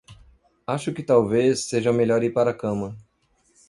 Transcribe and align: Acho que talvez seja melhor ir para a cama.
Acho 0.65 0.91
que 0.95 1.03
talvez 1.03 1.69
seja 1.69 1.93
melhor 1.93 2.23
ir 2.23 2.31
para 2.33 2.49
a 2.49 2.53
cama. 2.55 2.97